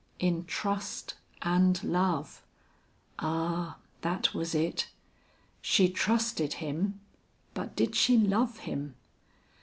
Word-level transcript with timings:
In 0.17 0.45
trust 0.45 1.13
and 1.43 1.83
love; 1.83 2.41
ah! 3.19 3.77
that 4.01 4.33
was 4.33 4.55
it. 4.55 4.87
She 5.61 5.89
trusted 5.89 6.53
him, 6.53 6.99
but 7.53 7.75
did 7.75 7.95
she 7.95 8.17
love 8.17 8.61
him? 8.61 8.95